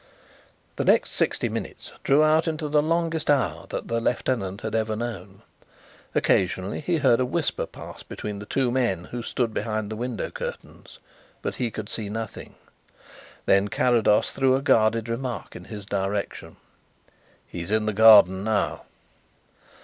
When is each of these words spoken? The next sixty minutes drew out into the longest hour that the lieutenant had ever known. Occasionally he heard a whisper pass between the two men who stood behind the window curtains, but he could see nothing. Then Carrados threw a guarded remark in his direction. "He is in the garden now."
The 0.77 0.83
next 0.83 1.11
sixty 1.11 1.47
minutes 1.47 1.91
drew 2.03 2.23
out 2.23 2.47
into 2.47 2.67
the 2.67 2.81
longest 2.81 3.29
hour 3.29 3.67
that 3.69 3.87
the 3.87 4.01
lieutenant 4.01 4.61
had 4.61 4.73
ever 4.73 4.95
known. 4.95 5.43
Occasionally 6.15 6.79
he 6.79 6.97
heard 6.97 7.19
a 7.19 7.23
whisper 7.25 7.67
pass 7.67 8.01
between 8.01 8.39
the 8.39 8.47
two 8.47 8.71
men 8.71 9.03
who 9.03 9.21
stood 9.21 9.53
behind 9.53 9.91
the 9.91 9.95
window 9.95 10.31
curtains, 10.31 10.97
but 11.43 11.57
he 11.57 11.69
could 11.69 11.87
see 11.87 12.09
nothing. 12.09 12.55
Then 13.45 13.67
Carrados 13.67 14.31
threw 14.31 14.55
a 14.55 14.61
guarded 14.63 15.07
remark 15.07 15.55
in 15.55 15.65
his 15.65 15.85
direction. 15.85 16.55
"He 17.45 17.61
is 17.61 17.69
in 17.69 17.85
the 17.85 17.93
garden 17.93 18.43
now." 18.43 18.81